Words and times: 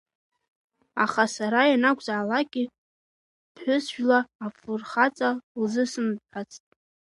Аха 1.03 1.23
сара 1.35 1.61
ианакәзаалакгьы 1.71 2.63
ԥҳәысжәла 3.53 4.19
афырхаҵа 4.45 5.29
лзысымҳәацт. 5.61 6.63